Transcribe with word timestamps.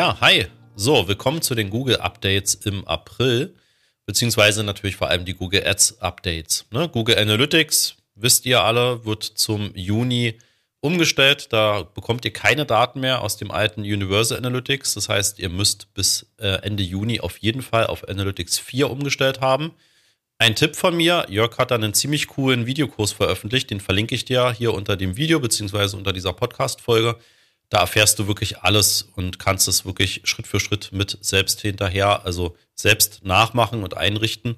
Ja, 0.00 0.16
hi. 0.22 0.46
So, 0.76 1.08
willkommen 1.08 1.42
zu 1.42 1.54
den 1.54 1.68
Google 1.68 1.96
Updates 1.96 2.54
im 2.54 2.88
April, 2.88 3.54
beziehungsweise 4.06 4.64
natürlich 4.64 4.96
vor 4.96 5.10
allem 5.10 5.26
die 5.26 5.34
Google 5.34 5.66
Ads 5.66 6.00
Updates. 6.00 6.64
Ne? 6.70 6.88
Google 6.88 7.18
Analytics, 7.18 7.96
wisst 8.14 8.46
ihr 8.46 8.64
alle, 8.64 9.04
wird 9.04 9.22
zum 9.22 9.72
Juni 9.74 10.38
umgestellt. 10.80 11.48
Da 11.52 11.82
bekommt 11.82 12.24
ihr 12.24 12.32
keine 12.32 12.64
Daten 12.64 13.00
mehr 13.00 13.20
aus 13.20 13.36
dem 13.36 13.50
alten 13.50 13.82
Universal 13.82 14.38
Analytics. 14.38 14.94
Das 14.94 15.10
heißt, 15.10 15.38
ihr 15.38 15.50
müsst 15.50 15.92
bis 15.92 16.32
äh, 16.38 16.62
Ende 16.62 16.82
Juni 16.82 17.20
auf 17.20 17.36
jeden 17.36 17.60
Fall 17.60 17.86
auf 17.86 18.08
Analytics 18.08 18.58
4 18.58 18.90
umgestellt 18.90 19.42
haben. 19.42 19.72
Ein 20.38 20.56
Tipp 20.56 20.76
von 20.76 20.96
mir, 20.96 21.26
Jörg 21.28 21.58
hat 21.58 21.72
dann 21.72 21.84
einen 21.84 21.92
ziemlich 21.92 22.26
coolen 22.26 22.64
Videokurs 22.64 23.12
veröffentlicht, 23.12 23.68
den 23.68 23.80
verlinke 23.80 24.14
ich 24.14 24.24
dir 24.24 24.50
hier 24.50 24.72
unter 24.72 24.96
dem 24.96 25.18
Video 25.18 25.40
beziehungsweise 25.40 25.98
unter 25.98 26.14
dieser 26.14 26.32
Podcast-Folge. 26.32 27.18
Da 27.70 27.78
erfährst 27.78 28.18
du 28.18 28.26
wirklich 28.26 28.58
alles 28.58 29.08
und 29.14 29.38
kannst 29.38 29.68
es 29.68 29.84
wirklich 29.84 30.22
Schritt 30.24 30.46
für 30.46 30.60
Schritt 30.60 30.90
mit 30.92 31.16
selbst 31.20 31.60
hinterher, 31.60 32.24
also 32.24 32.56
selbst 32.74 33.24
nachmachen 33.24 33.82
und 33.84 33.96
einrichten, 33.96 34.56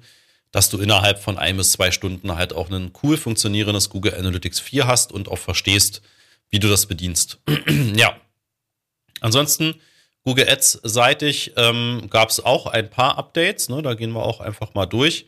dass 0.51 0.69
du 0.69 0.79
innerhalb 0.79 1.19
von 1.19 1.37
ein 1.37 1.57
bis 1.57 1.71
zwei 1.71 1.91
Stunden 1.91 2.35
halt 2.35 2.53
auch 2.53 2.69
ein 2.69 2.91
cool 3.01 3.17
funktionierendes 3.17 3.89
Google 3.89 4.15
Analytics 4.15 4.59
4 4.59 4.87
hast 4.87 5.11
und 5.11 5.29
auch 5.29 5.37
verstehst, 5.37 6.01
wie 6.49 6.59
du 6.59 6.67
das 6.67 6.87
bedienst. 6.87 7.39
ja. 7.95 8.15
Ansonsten 9.21 9.75
Google 10.23 10.49
Ads 10.49 10.79
seitig 10.83 11.53
ähm, 11.55 12.07
gab 12.09 12.29
es 12.29 12.43
auch 12.43 12.67
ein 12.67 12.89
paar 12.89 13.17
Updates. 13.17 13.69
Ne? 13.69 13.81
Da 13.81 13.93
gehen 13.93 14.11
wir 14.11 14.23
auch 14.23 14.39
einfach 14.39 14.73
mal 14.73 14.85
durch. 14.85 15.27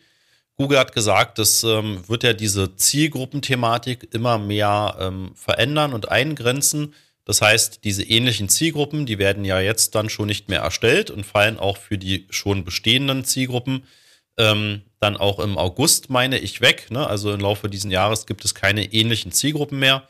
Google 0.58 0.80
hat 0.80 0.94
gesagt, 0.94 1.38
es 1.40 1.64
ähm, 1.64 2.08
wird 2.08 2.24
ja 2.24 2.34
diese 2.34 2.76
Zielgruppenthematik 2.76 4.14
immer 4.14 4.38
mehr 4.38 4.96
ähm, 5.00 5.32
verändern 5.36 5.94
und 5.94 6.10
eingrenzen. 6.10 6.94
Das 7.26 7.42
heißt, 7.42 7.84
diese 7.84 8.04
ähnlichen 8.04 8.50
Zielgruppen, 8.50 9.06
die 9.06 9.18
werden 9.18 9.46
ja 9.46 9.60
jetzt 9.60 9.96
dann 9.96 10.10
schon 10.10 10.28
nicht 10.28 10.48
mehr 10.48 10.62
erstellt 10.62 11.10
und 11.10 11.26
fallen 11.26 11.58
auch 11.58 11.78
für 11.78 11.98
die 11.98 12.28
schon 12.30 12.64
bestehenden 12.64 13.26
Zielgruppen 13.26 13.84
ähm, 14.38 14.82
dann 15.00 15.18
auch 15.18 15.40
im 15.40 15.58
August, 15.58 16.10
meine 16.10 16.38
ich, 16.38 16.62
weg. 16.62 16.92
Ne? 16.92 17.06
Also 17.06 17.34
im 17.34 17.40
Laufe 17.40 17.70
dieses 17.70 17.92
Jahres 17.92 18.26
gibt 18.28 18.46
es 18.46 18.54
keine 18.54 18.94
ähnlichen 18.94 19.32
Zielgruppen 19.32 19.80
mehr. 19.80 20.08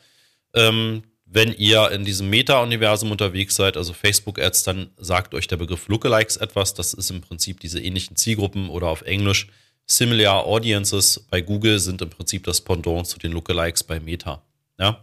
Ähm, 0.54 1.04
wenn 1.24 1.52
ihr 1.52 1.90
in 1.90 2.04
diesem 2.04 2.30
Meta-Universum 2.30 3.10
unterwegs 3.10 3.56
seid, 3.56 3.76
also 3.76 3.92
Facebook-Ads, 3.92 4.62
dann 4.62 4.90
sagt 4.96 5.34
euch 5.34 5.48
der 5.48 5.56
Begriff 5.56 5.88
Lookalikes 5.88 6.36
etwas. 6.36 6.74
Das 6.74 6.94
ist 6.94 7.10
im 7.10 7.20
Prinzip 7.20 7.60
diese 7.60 7.80
ähnlichen 7.80 8.16
Zielgruppen 8.16 8.68
oder 8.68 8.88
auf 8.88 9.02
Englisch 9.02 9.48
Similar 9.86 10.44
Audiences 10.44 11.26
bei 11.30 11.40
Google 11.40 11.78
sind 11.78 12.02
im 12.02 12.10
Prinzip 12.10 12.44
das 12.44 12.60
Pendant 12.60 13.06
zu 13.06 13.18
den 13.18 13.32
Lookalikes 13.32 13.84
bei 13.84 14.00
Meta. 14.00 14.42
Ja. 14.78 15.02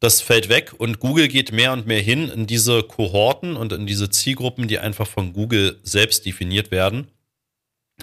Das 0.00 0.20
fällt 0.20 0.48
weg 0.48 0.74
und 0.78 1.00
Google 1.00 1.28
geht 1.28 1.50
mehr 1.50 1.72
und 1.72 1.86
mehr 1.86 2.00
hin 2.00 2.28
in 2.28 2.46
diese 2.46 2.82
Kohorten 2.82 3.56
und 3.56 3.72
in 3.72 3.86
diese 3.86 4.10
Zielgruppen, 4.10 4.68
die 4.68 4.78
einfach 4.78 5.08
von 5.08 5.32
Google 5.32 5.80
selbst 5.82 6.24
definiert 6.24 6.70
werden 6.70 7.08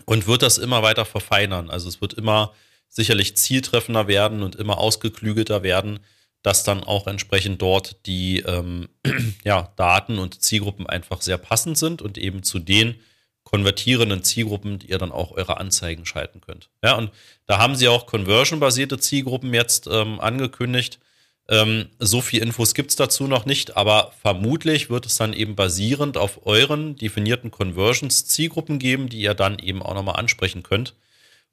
und 0.05 0.27
wird 0.27 0.41
das 0.41 0.57
immer 0.57 0.83
weiter 0.83 1.05
verfeinern. 1.05 1.69
Also 1.69 1.87
es 1.87 2.01
wird 2.01 2.13
immer 2.13 2.53
sicherlich 2.89 3.37
zieltreffender 3.37 4.07
werden 4.07 4.43
und 4.43 4.55
immer 4.55 4.77
ausgeklügelter 4.77 5.63
werden, 5.63 5.99
dass 6.41 6.63
dann 6.63 6.83
auch 6.83 7.07
entsprechend 7.07 7.61
dort 7.61 8.05
die 8.05 8.39
ähm, 8.41 8.89
ja, 9.43 9.73
Daten 9.77 10.19
und 10.19 10.41
Zielgruppen 10.41 10.85
einfach 10.85 11.21
sehr 11.21 11.37
passend 11.37 11.77
sind 11.77 12.01
und 12.01 12.17
eben 12.17 12.43
zu 12.43 12.59
den 12.59 12.95
konvertierenden 13.43 14.23
Zielgruppen, 14.23 14.79
die 14.79 14.87
ihr 14.87 14.97
dann 14.97 15.11
auch 15.11 15.31
eure 15.31 15.57
Anzeigen 15.57 16.05
schalten 16.05 16.41
könnt. 16.41 16.69
Ja, 16.83 16.95
und 16.95 17.11
da 17.45 17.57
haben 17.57 17.75
sie 17.75 17.87
auch 17.87 18.05
conversion-basierte 18.05 18.99
Zielgruppen 18.99 19.53
jetzt 19.53 19.87
ähm, 19.87 20.19
angekündigt. 20.19 20.99
Ähm, 21.47 21.89
so 21.99 22.21
viel 22.21 22.41
Infos 22.41 22.73
gibt's 22.73 22.95
dazu 22.95 23.27
noch 23.27 23.45
nicht, 23.45 23.77
aber 23.77 24.13
vermutlich 24.21 24.89
wird 24.89 25.05
es 25.05 25.15
dann 25.15 25.33
eben 25.33 25.55
basierend 25.55 26.17
auf 26.17 26.45
euren 26.45 26.95
definierten 26.95 27.51
Conversions 27.51 28.25
Zielgruppen 28.25 28.79
geben, 28.79 29.09
die 29.09 29.21
ihr 29.21 29.35
dann 29.35 29.59
eben 29.59 29.83
auch 29.83 29.93
nochmal 29.93 30.15
ansprechen 30.15 30.63
könnt. 30.63 30.95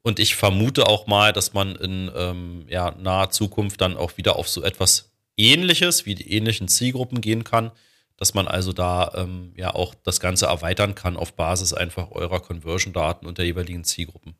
Und 0.02 0.18
ich 0.18 0.34
vermute 0.34 0.86
auch 0.86 1.06
mal, 1.06 1.32
dass 1.32 1.52
man 1.52 1.76
in 1.76 2.10
ähm, 2.16 2.64
ja, 2.68 2.92
naher 2.98 3.30
Zukunft 3.30 3.80
dann 3.80 3.96
auch 3.96 4.16
wieder 4.16 4.36
auf 4.36 4.48
so 4.48 4.62
etwas 4.62 5.12
Ähnliches 5.36 6.06
wie 6.06 6.14
die 6.14 6.32
ähnlichen 6.32 6.68
Zielgruppen 6.68 7.20
gehen 7.20 7.44
kann 7.44 7.72
dass 8.22 8.34
man 8.34 8.46
also 8.46 8.72
da 8.72 9.10
ähm, 9.16 9.52
ja 9.56 9.74
auch 9.74 9.96
das 9.96 10.20
Ganze 10.20 10.46
erweitern 10.46 10.94
kann 10.94 11.16
auf 11.16 11.32
Basis 11.32 11.72
einfach 11.72 12.12
eurer 12.12 12.38
Conversion-Daten 12.38 13.26
und 13.26 13.38
der 13.38 13.46
jeweiligen 13.46 13.82
Zielgruppen. 13.82 14.36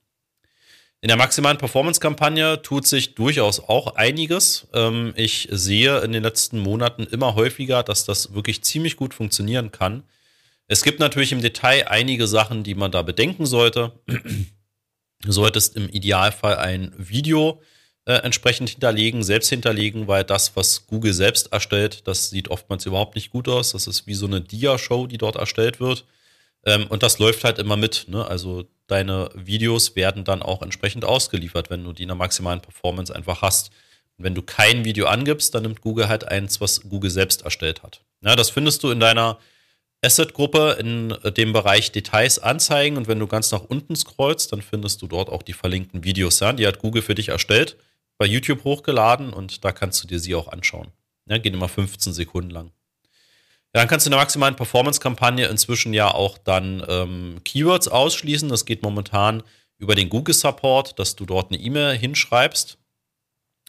In 1.04 1.08
der 1.08 1.16
maximalen 1.16 1.58
Performance-Kampagne 1.58 2.62
tut 2.62 2.86
sich 2.86 3.16
durchaus 3.16 3.58
auch 3.58 3.96
einiges. 3.96 4.68
Ähm, 4.72 5.12
ich 5.16 5.48
sehe 5.50 5.98
in 5.98 6.12
den 6.12 6.22
letzten 6.22 6.60
Monaten 6.60 7.02
immer 7.02 7.34
häufiger, 7.34 7.82
dass 7.82 8.04
das 8.04 8.34
wirklich 8.34 8.62
ziemlich 8.62 8.96
gut 8.96 9.12
funktionieren 9.12 9.72
kann. 9.72 10.04
Es 10.68 10.84
gibt 10.84 11.00
natürlich 11.00 11.32
im 11.32 11.42
Detail 11.42 11.88
einige 11.88 12.28
Sachen, 12.28 12.62
die 12.62 12.76
man 12.76 12.92
da 12.92 13.02
bedenken 13.02 13.46
sollte. 13.46 13.92
Du 15.24 15.32
solltest 15.32 15.74
im 15.76 15.88
Idealfall 15.88 16.56
ein 16.56 16.92
Video 16.96 17.60
äh, 18.04 18.14
entsprechend 18.14 18.70
hinterlegen, 18.70 19.24
selbst 19.24 19.48
hinterlegen, 19.48 20.06
weil 20.06 20.22
das, 20.22 20.54
was 20.54 20.86
Google 20.86 21.14
selbst 21.14 21.52
erstellt, 21.52 22.06
das 22.06 22.30
sieht 22.30 22.48
oftmals 22.48 22.86
überhaupt 22.86 23.16
nicht 23.16 23.30
gut 23.30 23.48
aus. 23.48 23.72
Das 23.72 23.88
ist 23.88 24.06
wie 24.06 24.14
so 24.14 24.26
eine 24.26 24.40
Dia-Show, 24.40 25.08
die 25.08 25.18
dort 25.18 25.34
erstellt 25.34 25.80
wird. 25.80 26.04
Ähm, 26.64 26.86
und 26.88 27.02
das 27.02 27.18
läuft 27.18 27.44
halt 27.44 27.58
immer 27.58 27.76
mit. 27.76 28.06
Ne? 28.08 28.24
Also 28.24 28.64
deine 28.86 29.30
Videos 29.34 29.96
werden 29.96 30.24
dann 30.24 30.42
auch 30.42 30.62
entsprechend 30.62 31.04
ausgeliefert, 31.04 31.70
wenn 31.70 31.84
du 31.84 31.92
die 31.92 32.02
in 32.02 32.08
der 32.08 32.16
maximalen 32.16 32.60
Performance 32.60 33.14
einfach 33.14 33.42
hast. 33.42 33.70
Und 34.18 34.24
wenn 34.24 34.34
du 34.34 34.42
kein 34.42 34.84
Video 34.84 35.06
angibst, 35.06 35.54
dann 35.54 35.62
nimmt 35.62 35.80
Google 35.80 36.08
halt 36.08 36.28
eins, 36.28 36.60
was 36.60 36.82
Google 36.82 37.10
selbst 37.10 37.42
erstellt 37.42 37.82
hat. 37.82 38.02
Ja, 38.22 38.36
das 38.36 38.50
findest 38.50 38.82
du 38.82 38.90
in 38.90 39.00
deiner 39.00 39.38
Asset-Gruppe 40.04 40.76
in 40.80 41.14
dem 41.36 41.52
Bereich 41.52 41.92
Details 41.92 42.40
anzeigen 42.40 42.96
und 42.96 43.06
wenn 43.06 43.20
du 43.20 43.28
ganz 43.28 43.52
nach 43.52 43.62
unten 43.62 43.94
scrollst, 43.94 44.52
dann 44.52 44.60
findest 44.60 45.00
du 45.00 45.06
dort 45.06 45.28
auch 45.28 45.42
die 45.42 45.52
verlinkten 45.52 46.02
Videos. 46.02 46.40
Ja? 46.40 46.52
Die 46.52 46.66
hat 46.66 46.80
Google 46.80 47.02
für 47.02 47.14
dich 47.14 47.28
erstellt 47.28 47.76
bei 48.18 48.26
YouTube 48.26 48.64
hochgeladen 48.64 49.32
und 49.32 49.64
da 49.64 49.72
kannst 49.72 50.02
du 50.02 50.08
dir 50.08 50.18
sie 50.18 50.34
auch 50.34 50.48
anschauen. 50.48 50.88
Ja, 51.26 51.38
geht 51.38 51.54
immer 51.54 51.68
15 51.68 52.12
Sekunden 52.12 52.50
lang. 52.50 52.72
Ja, 53.74 53.80
dann 53.80 53.88
kannst 53.88 54.04
du 54.04 54.08
in 54.08 54.12
der 54.12 54.20
maximalen 54.20 54.54
Performance-Kampagne 54.54 55.46
inzwischen 55.46 55.94
ja 55.94 56.12
auch 56.12 56.36
dann 56.36 56.84
ähm, 56.88 57.40
Keywords 57.44 57.88
ausschließen. 57.88 58.48
Das 58.50 58.66
geht 58.66 58.82
momentan 58.82 59.42
über 59.78 59.94
den 59.94 60.10
Google 60.10 60.34
Support, 60.34 60.98
dass 60.98 61.16
du 61.16 61.24
dort 61.24 61.50
eine 61.50 61.60
E-Mail 61.60 61.96
hinschreibst. 61.96 62.76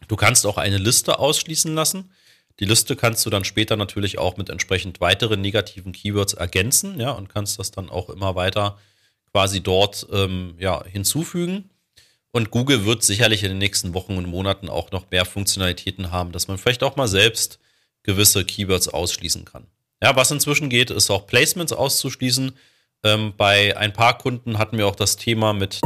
Du 0.09 0.15
kannst 0.17 0.45
auch 0.45 0.57
eine 0.57 0.77
Liste 0.77 1.19
ausschließen 1.19 1.73
lassen. 1.73 2.11
Die 2.59 2.65
Liste 2.65 2.95
kannst 2.95 3.25
du 3.25 3.29
dann 3.29 3.45
später 3.45 3.77
natürlich 3.77 4.19
auch 4.19 4.37
mit 4.37 4.49
entsprechend 4.49 5.01
weiteren 5.01 5.41
negativen 5.41 5.91
Keywords 5.91 6.33
ergänzen, 6.33 6.99
ja, 6.99 7.11
und 7.11 7.29
kannst 7.29 7.57
das 7.57 7.71
dann 7.71 7.89
auch 7.89 8.09
immer 8.09 8.35
weiter 8.35 8.77
quasi 9.31 9.61
dort 9.61 10.05
ähm, 10.11 10.55
ja, 10.59 10.83
hinzufügen. 10.85 11.69
Und 12.31 12.51
Google 12.51 12.85
wird 12.85 13.03
sicherlich 13.03 13.43
in 13.43 13.49
den 13.49 13.57
nächsten 13.57 13.93
Wochen 13.93 14.17
und 14.17 14.27
Monaten 14.27 14.69
auch 14.69 14.91
noch 14.91 15.09
mehr 15.11 15.25
Funktionalitäten 15.25 16.11
haben, 16.11 16.31
dass 16.31 16.47
man 16.47 16.57
vielleicht 16.57 16.83
auch 16.83 16.95
mal 16.95 17.07
selbst 17.07 17.59
gewisse 18.03 18.45
Keywords 18.45 18.87
ausschließen 18.87 19.45
kann. 19.45 19.67
Ja, 20.03 20.17
was 20.17 20.31
inzwischen 20.31 20.67
geht, 20.67 20.91
ist 20.91 21.09
auch 21.09 21.27
Placements 21.27 21.71
auszuschließen. 21.71 22.51
Ähm, 23.05 23.31
bei 23.37 23.77
ein 23.77 23.93
paar 23.93 24.17
Kunden 24.17 24.57
hatten 24.57 24.77
wir 24.77 24.85
auch 24.85 24.97
das 24.97 25.15
Thema 25.15 25.53
mit. 25.53 25.79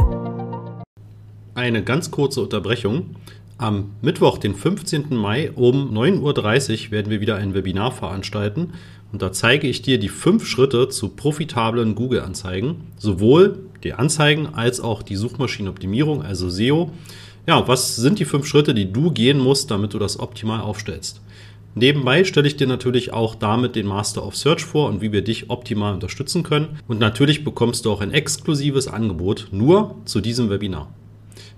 Eine 1.54 1.84
ganz 1.84 2.10
kurze 2.10 2.40
Unterbrechung. 2.40 3.14
Am 3.58 3.94
Mittwoch, 4.02 4.38
den 4.38 4.56
15. 4.56 5.14
Mai 5.14 5.52
um 5.52 5.96
9.30 5.96 6.86
Uhr 6.86 6.90
werden 6.90 7.10
wir 7.10 7.20
wieder 7.20 7.36
ein 7.36 7.54
Webinar 7.54 7.92
veranstalten 7.92 8.72
und 9.12 9.22
da 9.22 9.30
zeige 9.30 9.68
ich 9.68 9.82
dir 9.82 10.00
die 10.00 10.08
fünf 10.08 10.48
Schritte 10.48 10.88
zu 10.88 11.10
profitablen 11.10 11.94
Google-Anzeigen, 11.94 12.88
sowohl 12.96 13.68
die 13.84 13.92
Anzeigen 13.92 14.48
als 14.52 14.80
auch 14.80 15.04
die 15.04 15.14
Suchmaschinenoptimierung, 15.14 16.24
also 16.24 16.50
SEO. 16.50 16.90
Ja, 17.46 17.68
was 17.68 17.94
sind 17.94 18.18
die 18.18 18.24
fünf 18.24 18.48
Schritte, 18.48 18.74
die 18.74 18.92
du 18.92 19.12
gehen 19.12 19.38
musst, 19.38 19.70
damit 19.70 19.94
du 19.94 20.00
das 20.00 20.18
optimal 20.18 20.60
aufstellst? 20.60 21.20
Nebenbei 21.78 22.24
stelle 22.24 22.48
ich 22.48 22.56
dir 22.56 22.66
natürlich 22.66 23.12
auch 23.12 23.36
damit 23.36 23.76
den 23.76 23.86
Master 23.86 24.26
of 24.26 24.34
Search 24.34 24.64
vor 24.64 24.88
und 24.88 25.00
wie 25.00 25.12
wir 25.12 25.22
dich 25.22 25.48
optimal 25.48 25.94
unterstützen 25.94 26.42
können. 26.42 26.80
Und 26.88 26.98
natürlich 26.98 27.44
bekommst 27.44 27.84
du 27.84 27.92
auch 27.92 28.00
ein 28.00 28.12
exklusives 28.12 28.88
Angebot 28.88 29.46
nur 29.52 29.94
zu 30.04 30.20
diesem 30.20 30.50
Webinar. 30.50 30.92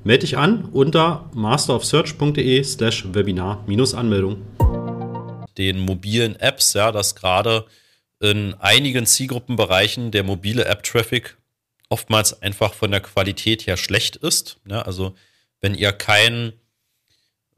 Melde 0.04 0.26
dich 0.26 0.36
an 0.36 0.66
unter 0.72 1.30
masterofsearch.de 1.32 2.62
slash 2.64 3.06
Webinar-Anmeldung. 3.14 4.42
Den 5.56 5.80
mobilen 5.80 6.36
Apps, 6.36 6.74
ja, 6.74 6.92
dass 6.92 7.14
gerade 7.14 7.64
in 8.20 8.52
einigen 8.58 9.06
Zielgruppenbereichen 9.06 10.10
der 10.10 10.24
mobile 10.24 10.66
App-Traffic 10.66 11.38
oftmals 11.88 12.42
einfach 12.42 12.74
von 12.74 12.90
der 12.90 13.00
Qualität 13.00 13.66
her 13.66 13.78
schlecht 13.78 14.16
ist. 14.16 14.58
Ja, 14.68 14.82
also 14.82 15.14
wenn 15.62 15.74
ihr 15.74 15.92
kein 15.92 16.52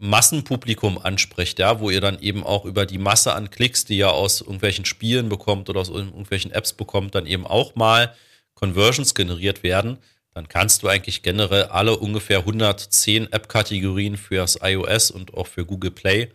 Massenpublikum 0.02 0.98
anspricht, 0.98 1.60
ja, 1.60 1.78
wo 1.78 1.88
ihr 1.88 2.00
dann 2.00 2.18
eben 2.18 2.42
auch 2.42 2.64
über 2.64 2.86
die 2.86 2.98
Masse 2.98 3.34
an 3.34 3.50
Klicks, 3.50 3.84
die 3.84 3.98
ihr 3.98 4.12
aus 4.12 4.40
irgendwelchen 4.40 4.84
Spielen 4.84 5.28
bekommt 5.28 5.70
oder 5.70 5.80
aus 5.80 5.90
irgendwelchen 5.90 6.50
Apps 6.50 6.72
bekommt, 6.72 7.14
dann 7.14 7.24
eben 7.24 7.46
auch 7.46 7.76
mal 7.76 8.12
Conversions 8.54 9.14
generiert 9.14 9.62
werden, 9.62 9.98
dann 10.34 10.48
kannst 10.48 10.82
du 10.82 10.88
eigentlich 10.88 11.22
generell 11.22 11.64
alle 11.64 11.96
ungefähr 11.96 12.38
110 12.38 13.32
App-Kategorien 13.32 14.16
fürs 14.16 14.58
iOS 14.60 15.12
und 15.12 15.34
auch 15.34 15.46
für 15.46 15.64
Google 15.64 15.92
Play 15.92 16.32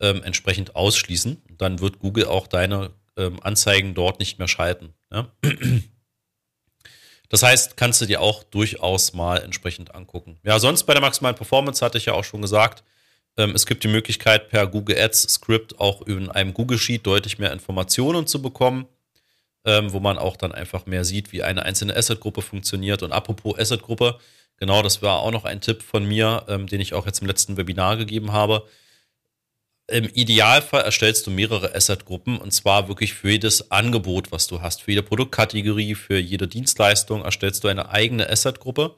ähm, 0.00 0.22
entsprechend 0.22 0.74
ausschließen. 0.74 1.42
Dann 1.58 1.80
wird 1.80 1.98
Google 1.98 2.24
auch 2.24 2.46
deine 2.46 2.90
ähm, 3.18 3.38
Anzeigen 3.42 3.92
dort 3.92 4.18
nicht 4.18 4.38
mehr 4.38 4.48
schalten. 4.48 4.94
Ja? 5.12 5.30
Das 7.28 7.42
heißt, 7.42 7.76
kannst 7.76 8.00
du 8.00 8.06
dir 8.06 8.22
auch 8.22 8.44
durchaus 8.44 9.12
mal 9.12 9.42
entsprechend 9.42 9.94
angucken. 9.94 10.38
Ja, 10.42 10.58
sonst 10.58 10.84
bei 10.84 10.94
der 10.94 11.02
maximalen 11.02 11.36
Performance 11.36 11.84
hatte 11.84 11.98
ich 11.98 12.06
ja 12.06 12.14
auch 12.14 12.24
schon 12.24 12.42
gesagt, 12.42 12.82
es 13.54 13.66
gibt 13.66 13.84
die 13.84 13.88
Möglichkeit, 13.88 14.48
per 14.48 14.66
Google 14.66 14.98
Ads 14.98 15.22
Script 15.34 15.80
auch 15.80 16.02
in 16.02 16.30
einem 16.30 16.54
Google 16.54 16.78
Sheet 16.78 17.06
deutlich 17.06 17.38
mehr 17.38 17.52
Informationen 17.52 18.26
zu 18.26 18.42
bekommen, 18.42 18.86
ähm, 19.64 19.92
wo 19.92 20.00
man 20.00 20.18
auch 20.18 20.36
dann 20.36 20.52
einfach 20.52 20.86
mehr 20.86 21.04
sieht, 21.04 21.32
wie 21.32 21.42
eine 21.42 21.64
einzelne 21.64 21.96
Asset-Gruppe 21.96 22.42
funktioniert. 22.42 23.02
Und 23.02 23.12
apropos 23.12 23.58
Asset-Gruppe, 23.58 24.18
genau, 24.56 24.82
das 24.82 25.02
war 25.02 25.20
auch 25.20 25.30
noch 25.30 25.44
ein 25.44 25.60
Tipp 25.60 25.82
von 25.82 26.06
mir, 26.06 26.44
ähm, 26.48 26.66
den 26.66 26.80
ich 26.80 26.94
auch 26.94 27.06
jetzt 27.06 27.20
im 27.20 27.26
letzten 27.26 27.56
Webinar 27.56 27.96
gegeben 27.96 28.32
habe. 28.32 28.66
Im 29.90 30.08
Idealfall 30.08 30.82
erstellst 30.82 31.26
du 31.26 31.30
mehrere 31.32 31.74
Asset-Gruppen 31.74 32.38
und 32.38 32.52
zwar 32.52 32.88
wirklich 32.88 33.14
für 33.14 33.30
jedes 33.30 33.72
Angebot, 33.72 34.30
was 34.30 34.46
du 34.46 34.62
hast. 34.62 34.82
Für 34.82 34.92
jede 34.92 35.02
Produktkategorie, 35.02 35.96
für 35.96 36.18
jede 36.18 36.46
Dienstleistung 36.46 37.24
erstellst 37.24 37.64
du 37.64 37.68
eine 37.68 37.90
eigene 37.90 38.28
Asset-Gruppe. 38.30 38.94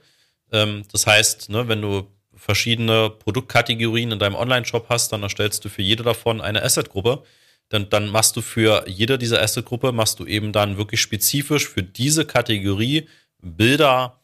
Ähm, 0.53 0.85
das 0.93 1.07
heißt, 1.07 1.49
ne, 1.49 1.67
wenn 1.69 1.81
du 1.81 2.07
verschiedene 2.43 3.09
Produktkategorien 3.09 4.11
in 4.11 4.19
deinem 4.19 4.35
Online-Shop 4.35 4.87
hast, 4.89 5.13
dann 5.13 5.23
erstellst 5.23 5.65
du 5.65 5.69
für 5.69 5.83
jede 5.83 6.03
davon 6.03 6.41
eine 6.41 6.63
Asset-Gruppe. 6.63 7.23
Dann, 7.69 7.89
dann 7.89 8.09
machst 8.09 8.35
du 8.37 8.43
für 8.43 8.85
jede 8.89 9.17
dieser 9.17 9.41
Asset-Gruppe, 9.41 9.93
machst 9.93 10.19
du 10.19 10.27
eben 10.27 10.53
dann 10.53 10.77
wirklich 10.77 11.01
spezifisch 11.01 11.69
für 11.69 11.85
diese 11.85 12.27
Kategorie 12.27 13.09
Bilder, 13.39 14.21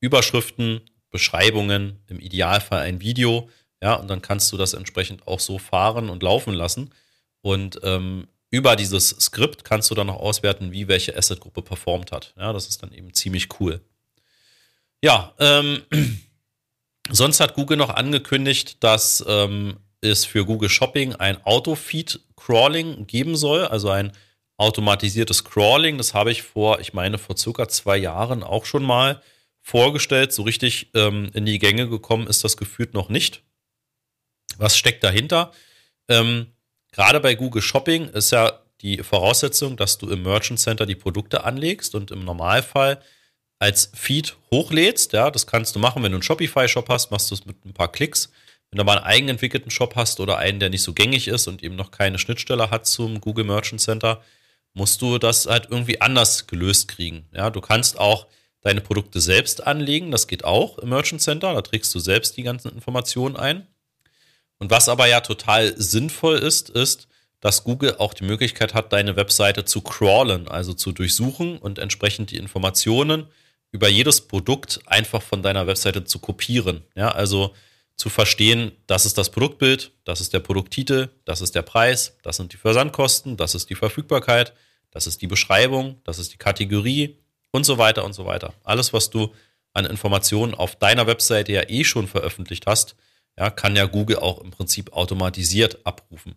Überschriften, 0.00 0.80
Beschreibungen, 1.10 2.00
im 2.08 2.18
Idealfall 2.18 2.80
ein 2.80 3.00
Video 3.00 3.48
ja, 3.80 3.94
und 3.94 4.08
dann 4.08 4.20
kannst 4.20 4.52
du 4.52 4.56
das 4.56 4.74
entsprechend 4.74 5.28
auch 5.28 5.40
so 5.40 5.58
fahren 5.58 6.10
und 6.10 6.24
laufen 6.24 6.52
lassen. 6.52 6.90
Und 7.40 7.80
ähm, 7.84 8.26
über 8.50 8.74
dieses 8.74 9.10
Skript 9.10 9.64
kannst 9.64 9.90
du 9.90 9.94
dann 9.94 10.08
noch 10.08 10.16
auswerten, 10.16 10.72
wie 10.72 10.88
welche 10.88 11.16
Asset-Gruppe 11.16 11.62
performt 11.62 12.10
hat. 12.10 12.34
Ja, 12.36 12.52
das 12.52 12.66
ist 12.66 12.82
dann 12.82 12.92
eben 12.92 13.14
ziemlich 13.14 13.48
cool. 13.60 13.80
Ja, 15.02 15.34
ähm, 15.38 15.82
sonst 17.08 17.40
hat 17.40 17.54
Google 17.54 17.76
noch 17.76 17.90
angekündigt, 17.90 18.82
dass 18.82 19.24
ähm, 19.26 19.78
es 20.00 20.24
für 20.24 20.44
Google 20.44 20.68
Shopping 20.68 21.14
ein 21.14 21.42
Auto-Feed-Crawling 21.44 23.06
geben 23.06 23.36
soll, 23.36 23.66
also 23.66 23.90
ein 23.90 24.12
automatisiertes 24.56 25.44
Crawling. 25.44 25.98
Das 25.98 26.14
habe 26.14 26.30
ich 26.30 26.42
vor, 26.42 26.80
ich 26.80 26.92
meine, 26.92 27.18
vor 27.18 27.36
circa 27.36 27.68
zwei 27.68 27.96
Jahren 27.96 28.42
auch 28.42 28.66
schon 28.66 28.82
mal 28.82 29.22
vorgestellt. 29.62 30.32
So 30.32 30.42
richtig 30.42 30.90
ähm, 30.94 31.30
in 31.34 31.46
die 31.46 31.58
Gänge 31.58 31.88
gekommen 31.88 32.26
ist 32.26 32.44
das 32.44 32.56
gefühlt 32.56 32.94
noch 32.94 33.08
nicht. 33.08 33.42
Was 34.58 34.76
steckt 34.76 35.02
dahinter? 35.02 35.52
Ähm, 36.08 36.52
Gerade 36.92 37.20
bei 37.20 37.34
Google 37.34 37.62
Shopping 37.62 38.08
ist 38.08 38.32
ja 38.32 38.60
die 38.80 38.98
Voraussetzung, 38.98 39.76
dass 39.76 39.98
du 39.98 40.08
im 40.08 40.22
Merchant 40.22 40.58
Center 40.58 40.86
die 40.86 40.96
Produkte 40.96 41.44
anlegst 41.44 41.94
und 41.94 42.10
im 42.10 42.24
Normalfall 42.24 43.00
als 43.60 43.92
Feed 43.94 44.36
hochlädst. 44.50 45.12
Ja, 45.12 45.30
das 45.30 45.46
kannst 45.46 45.76
du 45.76 45.78
machen, 45.78 46.02
wenn 46.02 46.10
du 46.10 46.16
einen 46.16 46.22
Shopify-Shop 46.22 46.88
hast, 46.88 47.12
machst 47.12 47.30
du 47.30 47.36
es 47.36 47.46
mit 47.46 47.64
ein 47.64 47.74
paar 47.74 47.92
Klicks. 47.92 48.32
Wenn 48.70 48.78
du 48.78 48.84
mal 48.84 48.98
einen 48.98 49.06
eigenentwickelten 49.06 49.70
Shop 49.70 49.94
hast 49.94 50.18
oder 50.18 50.38
einen, 50.38 50.58
der 50.58 50.70
nicht 50.70 50.82
so 50.82 50.92
gängig 50.92 51.28
ist 51.28 51.46
und 51.46 51.62
eben 51.62 51.76
noch 51.76 51.90
keine 51.90 52.18
Schnittstelle 52.18 52.70
hat 52.70 52.86
zum 52.86 53.20
Google 53.20 53.44
Merchant 53.44 53.80
Center, 53.80 54.22
musst 54.72 55.02
du 55.02 55.18
das 55.18 55.46
halt 55.46 55.68
irgendwie 55.70 56.00
anders 56.00 56.46
gelöst 56.46 56.88
kriegen. 56.88 57.26
Ja, 57.32 57.50
du 57.50 57.60
kannst 57.60 57.98
auch 57.98 58.26
deine 58.62 58.80
Produkte 58.80 59.20
selbst 59.20 59.66
anlegen, 59.66 60.10
das 60.10 60.26
geht 60.26 60.44
auch 60.44 60.78
im 60.78 60.90
Merchant 60.90 61.20
Center, 61.20 61.52
da 61.54 61.62
trägst 61.62 61.94
du 61.94 61.98
selbst 61.98 62.36
die 62.36 62.42
ganzen 62.42 62.72
Informationen 62.72 63.36
ein. 63.36 63.66
Und 64.58 64.70
was 64.70 64.88
aber 64.88 65.06
ja 65.06 65.20
total 65.20 65.74
sinnvoll 65.80 66.38
ist, 66.38 66.70
ist, 66.70 67.08
dass 67.40 67.64
Google 67.64 67.96
auch 67.98 68.14
die 68.14 68.24
Möglichkeit 68.24 68.74
hat, 68.74 68.92
deine 68.92 69.16
Webseite 69.16 69.64
zu 69.64 69.80
crawlen, 69.80 70.46
also 70.48 70.74
zu 70.74 70.92
durchsuchen 70.92 71.58
und 71.58 71.78
entsprechend 71.78 72.30
die 72.30 72.36
Informationen 72.36 73.26
über 73.72 73.88
jedes 73.88 74.20
Produkt 74.20 74.80
einfach 74.86 75.22
von 75.22 75.42
deiner 75.42 75.66
Webseite 75.66 76.04
zu 76.04 76.18
kopieren. 76.18 76.82
Ja, 76.94 77.10
also 77.10 77.54
zu 77.96 78.08
verstehen, 78.08 78.72
das 78.86 79.04
ist 79.04 79.18
das 79.18 79.30
Produktbild, 79.30 79.92
das 80.04 80.20
ist 80.20 80.32
der 80.32 80.40
Produkttitel, 80.40 81.10
das 81.26 81.42
ist 81.42 81.54
der 81.54 81.62
Preis, 81.62 82.16
das 82.22 82.36
sind 82.36 82.52
die 82.52 82.56
Versandkosten, 82.56 83.36
das 83.36 83.54
ist 83.54 83.68
die 83.68 83.74
Verfügbarkeit, 83.74 84.54
das 84.90 85.06
ist 85.06 85.20
die 85.20 85.26
Beschreibung, 85.26 86.00
das 86.04 86.18
ist 86.18 86.32
die 86.32 86.38
Kategorie 86.38 87.18
und 87.50 87.64
so 87.64 87.78
weiter 87.78 88.04
und 88.04 88.14
so 88.14 88.24
weiter. 88.26 88.54
Alles, 88.64 88.92
was 88.92 89.10
du 89.10 89.32
an 89.74 89.84
Informationen 89.84 90.54
auf 90.54 90.76
deiner 90.76 91.06
Webseite 91.06 91.52
ja 91.52 91.68
eh 91.68 91.84
schon 91.84 92.08
veröffentlicht 92.08 92.66
hast, 92.66 92.96
ja, 93.38 93.50
kann 93.50 93.76
ja 93.76 93.84
Google 93.84 94.16
auch 94.18 94.40
im 94.40 94.50
Prinzip 94.50 94.92
automatisiert 94.92 95.84
abrufen. 95.84 96.34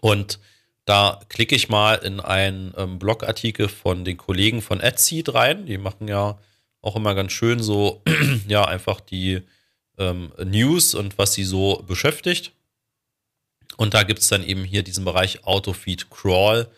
Und 0.00 0.38
da 0.86 1.20
klicke 1.28 1.56
ich 1.56 1.68
mal 1.68 1.96
in 1.96 2.20
einen 2.20 2.72
ähm, 2.76 2.98
Blogartikel 2.98 3.68
von 3.68 4.04
den 4.04 4.16
Kollegen 4.16 4.62
von 4.62 4.80
AdSeed 4.80 5.34
rein. 5.34 5.66
Die 5.66 5.78
machen 5.78 6.08
ja 6.08 6.38
auch 6.80 6.96
immer 6.96 7.14
ganz 7.14 7.32
schön 7.32 7.60
so, 7.60 8.02
ja, 8.48 8.64
einfach 8.64 9.00
die 9.00 9.42
ähm, 9.98 10.32
News 10.44 10.94
und 10.94 11.18
was 11.18 11.34
sie 11.34 11.42
so 11.44 11.82
beschäftigt. 11.86 12.52
Und 13.76 13.94
da 13.94 14.04
gibt 14.04 14.20
es 14.20 14.28
dann 14.28 14.44
eben 14.44 14.62
hier 14.62 14.84
diesen 14.84 15.04
Bereich 15.04 15.44
Autofeed 15.44 16.08
Crawl, 16.08 16.68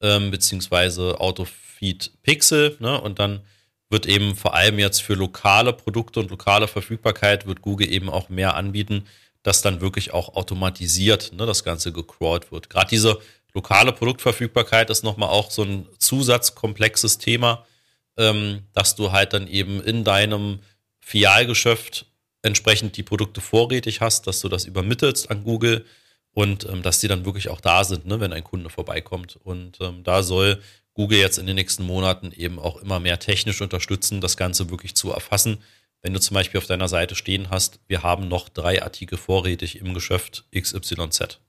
ähm, 0.00 0.32
beziehungsweise 0.32 1.20
Autofeed 1.20 2.10
Pixel, 2.22 2.76
ne? 2.80 3.00
Und 3.00 3.20
dann 3.20 3.42
wird 3.90 4.06
eben 4.06 4.34
vor 4.34 4.54
allem 4.54 4.80
jetzt 4.80 5.02
für 5.02 5.14
lokale 5.14 5.72
Produkte 5.72 6.18
und 6.18 6.30
lokale 6.30 6.66
Verfügbarkeit 6.66 7.46
wird 7.46 7.62
Google 7.62 7.92
eben 7.92 8.08
auch 8.10 8.28
mehr 8.28 8.56
anbieten, 8.56 9.06
dass 9.42 9.62
dann 9.62 9.80
wirklich 9.80 10.12
auch 10.12 10.34
automatisiert 10.34 11.32
ne, 11.34 11.46
das 11.46 11.62
Ganze 11.62 11.92
gecrawlt 11.92 12.50
wird. 12.50 12.70
Gerade 12.70 12.88
diese 12.88 13.18
lokale 13.54 13.92
Produktverfügbarkeit 13.92 14.90
ist 14.90 15.04
nochmal 15.04 15.28
auch 15.28 15.50
so 15.50 15.62
ein 15.62 15.86
zusatzkomplexes 15.98 17.18
Thema, 17.18 17.64
ähm, 18.16 18.62
dass 18.72 18.94
du 18.94 19.12
halt 19.12 19.32
dann 19.32 19.46
eben 19.46 19.82
in 19.82 20.04
deinem 20.04 20.60
Filialgeschäft 21.00 22.06
entsprechend 22.42 22.96
die 22.96 23.02
Produkte 23.02 23.40
vorrätig 23.40 24.00
hast, 24.00 24.26
dass 24.26 24.40
du 24.40 24.48
das 24.48 24.64
übermittelst 24.64 25.30
an 25.30 25.44
Google 25.44 25.84
und 26.32 26.68
ähm, 26.68 26.82
dass 26.82 27.00
die 27.00 27.08
dann 27.08 27.24
wirklich 27.24 27.48
auch 27.48 27.60
da 27.60 27.84
sind, 27.84 28.06
ne, 28.06 28.20
wenn 28.20 28.32
ein 28.32 28.44
Kunde 28.44 28.70
vorbeikommt. 28.70 29.36
Und 29.36 29.78
ähm, 29.80 30.02
da 30.02 30.22
soll 30.22 30.60
Google 30.94 31.18
jetzt 31.18 31.38
in 31.38 31.46
den 31.46 31.56
nächsten 31.56 31.84
Monaten 31.84 32.32
eben 32.32 32.58
auch 32.58 32.76
immer 32.76 33.00
mehr 33.00 33.18
technisch 33.18 33.60
unterstützen, 33.60 34.20
das 34.20 34.36
Ganze 34.36 34.70
wirklich 34.70 34.96
zu 34.96 35.12
erfassen. 35.12 35.58
Wenn 36.00 36.14
du 36.14 36.20
zum 36.20 36.34
Beispiel 36.34 36.58
auf 36.58 36.66
deiner 36.66 36.88
Seite 36.88 37.14
stehen 37.14 37.50
hast, 37.50 37.80
wir 37.86 38.02
haben 38.02 38.28
noch 38.28 38.48
drei 38.48 38.82
Artikel 38.82 39.16
vorrätig 39.16 39.78
im 39.78 39.94
Geschäft 39.94 40.44
XYZ. 40.54 41.40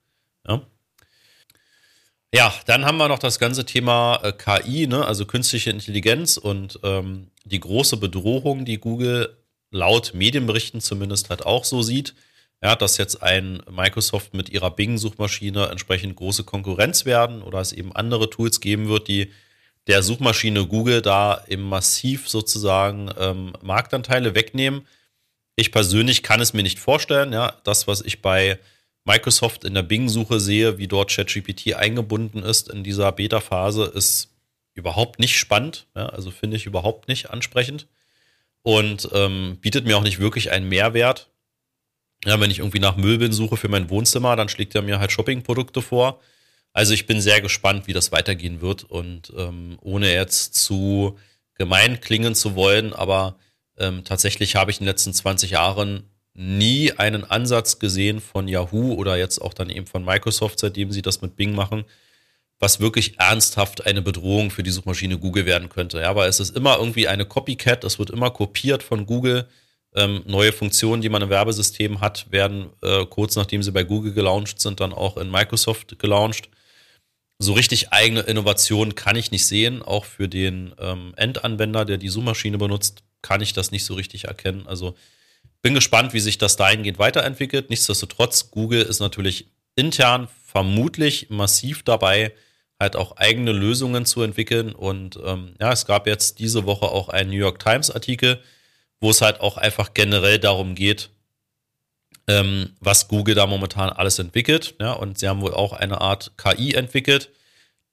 Ja, 0.48 0.62
ja 2.34 2.54
dann 2.66 2.86
haben 2.86 2.98
wir 2.98 3.08
noch 3.08 3.20
das 3.20 3.40
ganze 3.40 3.66
Thema 3.66 4.20
äh, 4.24 4.34
KI, 4.34 4.88
ne? 4.88 5.06
also 5.06 5.26
künstliche 5.26 5.70
Intelligenz 5.70 6.38
und 6.38 6.80
ähm, 6.84 7.32
die 7.46 7.60
große 7.60 7.98
Bedrohung, 7.98 8.66
die 8.66 8.80
Google 8.80 9.38
laut 9.72 10.14
Medienberichten 10.14 10.82
zumindest 10.82 11.30
halt 11.30 11.46
auch 11.46 11.66
so 11.66 11.82
sieht. 11.82 12.14
Ja, 12.62 12.78
dass 12.78 12.98
jetzt 12.98 13.22
ein 13.22 13.62
Microsoft 13.70 14.34
mit 14.34 14.50
ihrer 14.50 14.72
Bing-Suchmaschine 14.72 15.68
entsprechend 15.68 16.16
große 16.16 16.46
Konkurrenz 16.46 17.04
werden 17.04 17.42
oder 17.42 17.60
es 17.60 17.74
eben 17.74 17.94
andere 17.94 18.30
Tools 18.30 18.62
geben 18.62 18.88
wird, 18.88 19.10
die 19.10 19.34
der 19.88 20.02
Suchmaschine 20.02 20.66
Google 20.66 21.02
da 21.02 21.44
eben 21.50 21.64
massiv 21.64 22.30
sozusagen 22.30 23.12
ähm, 23.20 23.52
Marktanteile 23.62 24.34
wegnehmen. 24.34 24.88
Ich 25.58 25.74
persönlich 25.74 26.24
kann 26.24 26.40
es 26.40 26.54
mir 26.54 26.64
nicht 26.64 26.80
vorstellen. 26.80 27.34
Ja, 27.34 27.58
das, 27.66 27.86
was 27.86 28.00
ich 28.02 28.22
bei 28.22 28.60
Microsoft 29.06 29.66
in 29.66 29.74
der 29.74 29.84
Bing-Suche 29.84 30.40
sehe, 30.40 30.78
wie 30.78 30.88
dort 30.88 31.12
ChatGPT 31.12 31.74
eingebunden 31.76 32.42
ist 32.42 32.70
in 32.70 32.84
dieser 32.84 33.12
Beta-Phase, 33.12 33.86
ist 33.86 34.30
überhaupt 34.74 35.20
nicht 35.20 35.38
spannend. 35.38 35.88
Ja, 35.96 36.08
also 36.08 36.32
finde 36.32 36.58
ich 36.58 36.66
überhaupt 36.66 37.08
nicht 37.08 37.30
ansprechend 37.30 37.88
und 38.64 39.10
ähm, 39.14 39.58
bietet 39.62 39.86
mir 39.86 39.98
auch 39.98 40.04
nicht 40.04 40.20
wirklich 40.20 40.52
einen 40.52 40.70
Mehrwert. 40.70 41.30
Ja, 42.26 42.40
wenn 42.40 42.52
ich 42.52 42.60
irgendwie 42.60 42.80
nach 42.80 42.96
Möbeln 42.96 43.34
suche 43.34 43.58
für 43.58 43.68
mein 43.68 43.90
Wohnzimmer, 43.90 44.36
dann 44.36 44.50
schlägt 44.50 44.74
er 44.76 44.82
mir 44.82 45.00
halt 45.00 45.12
Shoppingprodukte 45.12 45.82
vor. 45.82 46.22
Also 46.72 46.94
ich 46.94 47.06
bin 47.06 47.22
sehr 47.22 47.42
gespannt, 47.42 47.88
wie 47.88 47.94
das 47.94 48.12
weitergehen 48.12 48.62
wird 48.62 48.84
und 48.84 49.32
ähm, 49.38 49.78
ohne 49.82 50.12
jetzt 50.12 50.56
zu 50.56 51.20
gemein 51.56 52.00
klingen 52.02 52.34
zu 52.34 52.56
wollen, 52.56 52.94
aber 52.94 53.38
ähm, 53.78 54.04
tatsächlich 54.04 54.56
habe 54.56 54.72
ich 54.72 54.80
in 54.80 54.86
den 54.86 54.92
letzten 54.92 55.14
20 55.14 55.52
Jahren 55.52 56.10
nie 56.34 56.92
einen 56.94 57.24
Ansatz 57.24 57.80
gesehen 57.80 58.20
von 58.20 58.48
Yahoo 58.48 58.94
oder 58.94 59.18
jetzt 59.18 59.40
auch 59.40 59.54
dann 59.54 59.70
eben 59.70 59.88
von 59.88 60.04
Microsoft, 60.04 60.60
seitdem 60.60 60.92
sie 60.92 61.02
das 61.02 61.22
mit 61.22 61.36
Bing 61.36 61.54
machen, 61.54 61.86
was 62.60 62.80
wirklich 62.80 63.20
ernsthaft 63.20 63.86
eine 63.86 64.02
Bedrohung 64.02 64.50
für 64.50 64.64
die 64.64 64.72
Suchmaschine 64.72 65.18
Google 65.18 65.46
werden 65.46 65.70
könnte. 65.70 66.00
Ja, 66.02 66.10
aber 66.10 66.28
es 66.28 66.40
ist 66.40 66.56
immer 66.56 66.78
irgendwie 66.80 67.08
eine 67.08 67.26
Copycat, 67.26 67.84
es 67.84 68.00
wird 68.00 68.10
immer 68.10 68.32
kopiert 68.32 68.84
von 68.84 69.06
Google 69.06 69.48
ähm, 69.96 70.24
neue 70.26 70.52
Funktionen, 70.52 71.02
die 71.02 71.10
man 71.10 71.22
im 71.22 71.30
Werbesystem 71.30 72.02
hat, 72.02 72.32
werden 72.32 72.70
äh, 72.82 73.06
kurz 73.06 73.36
nachdem 73.36 73.62
sie 73.62 73.72
bei 73.72 73.84
Google 73.84 74.14
gelauncht 74.14 74.60
sind, 74.60 74.80
dann 74.80 74.94
auch 74.94 75.18
in 75.18 75.30
Microsoft 75.30 76.00
gelauncht. 76.00 76.50
So 77.40 77.54
richtig 77.54 77.92
eigene 77.92 78.22
Innovationen 78.22 78.96
kann 78.96 79.16
ich 79.16 79.32
nicht 79.32 79.46
sehen. 79.46 79.82
Auch 79.82 80.06
für 80.06 80.28
den 80.28 80.74
ähm, 80.80 81.14
Endanwender, 81.16 81.86
der 81.86 81.98
die 81.98 82.10
Suchmaschine 82.10 82.58
benutzt, 82.58 83.04
kann 83.22 83.42
ich 83.42 83.54
das 83.54 83.72
nicht 83.72 83.86
so 83.86 83.94
richtig 83.94 84.26
erkennen. 84.26 84.66
Also 84.68 84.96
bin 85.64 85.74
gespannt, 85.74 86.14
wie 86.14 86.20
sich 86.20 86.38
das 86.38 86.58
dahingehend 86.58 87.00
weiterentwickelt. 87.00 87.70
Nichtsdestotrotz, 87.72 88.52
Google 88.52 88.84
ist 88.84 89.00
natürlich 89.00 89.48
intern 89.76 90.28
vermutlich 90.46 91.30
massiv 91.30 91.84
dabei, 91.84 92.34
halt 92.80 92.96
auch 92.96 93.16
eigene 93.16 93.54
Lösungen 93.54 94.06
zu 94.06 94.22
entwickeln. 94.22 94.74
Und 94.74 95.18
ähm, 95.24 95.56
ja, 95.60 95.72
es 95.72 95.86
gab 95.86 96.06
jetzt 96.06 96.40
diese 96.40 96.66
Woche 96.66 96.86
auch 96.86 97.10
einen 97.10 97.30
New 97.30 97.38
York 97.38 97.60
Times 97.60 97.90
Artikel, 97.90 98.44
wo 99.00 99.10
es 99.10 99.22
halt 99.22 99.40
auch 99.40 99.58
einfach 99.58 99.94
generell 99.94 100.38
darum 100.38 100.76
geht, 100.76 101.10
ähm, 102.28 102.76
was 102.82 103.08
Google 103.08 103.34
da 103.34 103.48
momentan 103.48 103.90
alles 103.90 104.20
entwickelt. 104.20 104.76
Ja, 104.82 104.92
und 104.94 105.18
sie 105.18 105.30
haben 105.30 105.42
wohl 105.42 105.54
auch 105.54 105.72
eine 105.72 106.02
Art 106.02 106.34
KI 106.38 106.74
entwickelt, 106.74 107.30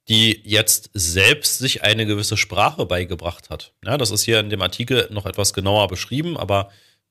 die 0.08 0.42
jetzt 0.44 0.90
selbst 0.92 1.58
sich 1.58 1.84
eine 1.84 2.04
gewisse 2.04 2.36
Sprache 2.36 2.84
beigebracht 2.84 3.48
hat. 3.48 3.74
Ja, 3.84 3.96
das 3.96 4.10
ist 4.10 4.24
hier 4.24 4.40
in 4.40 4.50
dem 4.50 4.60
Artikel 4.60 5.08
noch 5.12 5.24
etwas 5.24 5.52
genauer 5.52 5.86
beschrieben, 5.86 6.36
aber 6.36 6.70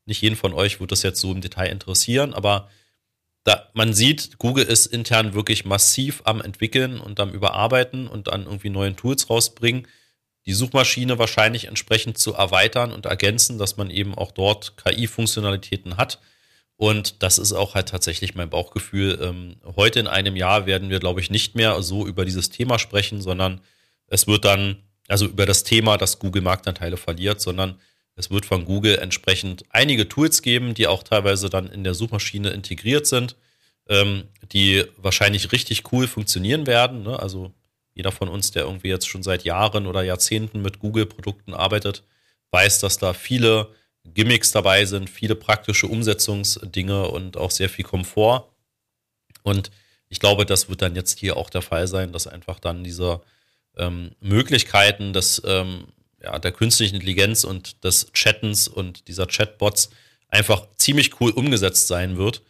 nicht 0.09 0.21
jeden 0.21 0.35
von 0.35 0.53
euch 0.53 0.81
wird 0.81 0.91
das 0.91 1.03
jetzt 1.03 1.21
so 1.21 1.31
im 1.31 1.41
Detail 1.41 1.67
interessieren. 1.67 2.33
Aber 2.33 2.69
da, 3.45 3.69
man 3.73 3.93
sieht, 3.93 4.37
Google 4.37 4.65
ist 4.65 4.85
intern 4.85 5.33
wirklich 5.33 5.63
massiv 5.63 6.21
am 6.25 6.41
entwickeln 6.41 6.99
und 6.99 7.19
am 7.19 7.31
überarbeiten 7.31 8.07
und 8.07 8.27
dann 8.27 8.43
irgendwie 8.43 8.69
neuen 8.69 8.97
Tools 8.97 9.29
rausbringen, 9.29 9.87
die 10.45 10.53
Suchmaschine 10.53 11.17
wahrscheinlich 11.17 11.65
entsprechend 11.65 12.17
zu 12.17 12.33
erweitern 12.33 12.91
und 12.91 13.05
ergänzen, 13.05 13.57
dass 13.57 13.77
man 13.77 13.89
eben 13.89 14.15
auch 14.15 14.31
dort 14.31 14.75
KI-Funktionalitäten 14.77 15.95
hat 15.95 16.19
und 16.79 17.23
das 17.23 17.39
ist 17.39 17.51
auch 17.51 17.75
halt 17.75 17.89
tatsächlich 17.89 18.35
mein 18.35 18.49
Bauchgefühl. 18.49 19.19
Ähm, 19.21 19.57
heute 19.75 19.99
in 19.99 20.07
einem 20.07 20.37
Jahr 20.37 20.65
werden 20.65 20.89
wir, 20.89 20.99
glaube 20.99 21.19
ich, 21.19 21.29
nicht 21.29 21.53
mehr 21.53 21.81
so 21.83 22.07
über 22.07 22.23
dieses 22.23 22.51
Thema 22.51 22.79
sprechen, 22.79 23.21
sondern 23.21 23.59
es 24.07 24.27
wird 24.27 24.45
dann, 24.45 24.77
also 25.09 25.25
über 25.25 25.45
das 25.45 25.65
Thema, 25.65 25.97
dass 25.97 26.19
Google 26.19 26.41
Marktanteile 26.41 26.95
verliert, 26.95 27.41
sondern 27.41 27.81
es 28.19 28.29
wird 28.29 28.45
von 28.45 28.65
Google 28.65 28.97
entsprechend 28.97 29.63
einige 29.69 30.09
Tools 30.09 30.41
geben, 30.41 30.73
die 30.73 30.87
auch 30.87 31.03
teilweise 31.03 31.49
dann 31.49 31.67
in 31.67 31.85
der 31.85 31.93
Suchmaschine 31.93 32.49
integriert 32.49 33.07
sind, 33.07 33.37
ähm, 33.87 34.25
die 34.51 34.83
wahrscheinlich 34.97 35.53
richtig 35.53 35.89
cool 35.93 36.05
funktionieren 36.05 36.67
werden. 36.67 37.03
Ne? 37.03 37.17
Also 37.17 37.53
jeder 37.93 38.11
von 38.11 38.27
uns, 38.27 38.51
der 38.51 38.63
irgendwie 38.63 38.89
jetzt 38.89 39.07
schon 39.07 39.23
seit 39.23 39.45
Jahren 39.45 39.87
oder 39.87 40.03
Jahrzehnten 40.03 40.61
mit 40.61 40.79
Google-Produkten 40.79 41.53
arbeitet, 41.53 42.03
weiß, 42.51 42.79
dass 42.81 42.97
da 42.97 43.13
viele 43.13 43.69
Gimmicks 44.03 44.51
dabei 44.51 44.83
sind, 44.83 45.09
viele 45.09 45.35
praktische 45.35 45.87
Umsetzungsdinge 45.87 47.07
und 47.07 47.37
auch 47.37 47.51
sehr 47.51 47.69
viel 47.69 47.85
Komfort. 47.85 48.49
Und 49.43 49.71
ich 50.09 50.19
glaube, 50.19 50.45
das 50.45 50.67
wird 50.67 50.81
dann 50.81 50.97
jetzt 50.97 51.19
hier 51.19 51.37
auch 51.37 51.49
der 51.49 51.61
Fall 51.61 51.87
sein, 51.87 52.11
dass 52.11 52.27
einfach 52.27 52.59
dann 52.59 52.83
diese 52.83 53.21
ähm, 53.77 54.11
Möglichkeiten 54.19 55.13
des, 55.13 55.41
ähm, 55.45 55.85
ja, 56.23 56.37
der 56.39 56.51
künstlichen 56.51 56.95
Intelligenz 56.95 57.43
und 57.43 57.83
des 57.83 58.11
Chattens 58.13 58.67
und 58.67 59.07
dieser 59.07 59.25
Chatbots 59.27 59.89
einfach 60.27 60.67
ziemlich 60.77 61.19
cool 61.19 61.31
umgesetzt 61.31 61.87
sein 61.87 62.17
wird. 62.17 62.41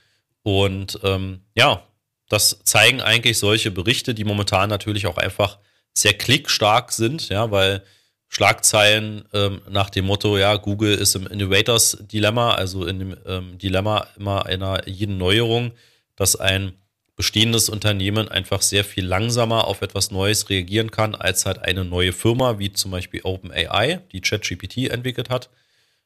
Und 0.44 1.00
ähm, 1.04 1.42
ja, 1.56 1.84
das 2.30 2.60
zeigen 2.64 3.02
eigentlich 3.02 3.38
solche 3.38 3.72
Berichte, 3.72 4.14
die 4.14 4.24
momentan 4.24 4.70
natürlich 4.70 5.08
auch 5.08 5.18
einfach 5.18 5.58
sehr 5.94 6.14
klickstark 6.14 6.92
sind, 6.92 7.30
ja, 7.30 7.52
weil 7.52 7.84
Schlagzeilen 8.28 9.26
ähm, 9.34 9.62
nach 9.70 9.90
dem 9.90 10.06
Motto, 10.06 10.38
ja, 10.38 10.56
Google 10.56 10.94
ist 10.94 11.16
im 11.16 11.26
Innovators 11.26 11.98
Dilemma, 12.02 12.54
also 12.54 12.86
in 12.86 13.00
dem 13.00 13.18
ähm, 13.26 13.58
Dilemma 13.58 14.08
immer 14.18 14.46
einer 14.46 14.88
jeden 14.88 15.18
Neuerung, 15.18 15.72
dass 16.16 16.36
ein 16.36 16.74
bestehendes 17.20 17.68
Unternehmen 17.68 18.30
einfach 18.30 18.62
sehr 18.62 18.86
viel 18.86 19.06
langsamer 19.06 19.68
auf 19.68 19.82
etwas 19.82 20.10
Neues 20.10 20.50
reagieren 20.50 20.90
kann, 20.90 21.16
als 21.16 21.46
halt 21.46 21.60
eine 21.60 21.84
neue 21.84 22.14
Firma, 22.14 22.60
wie 22.60 22.72
zum 22.72 22.92
Beispiel 22.92 23.20
OpenAI, 23.26 24.00
die 24.14 24.22
ChatGPT 24.22 24.90
entwickelt 24.90 25.30
hat. 25.30 25.50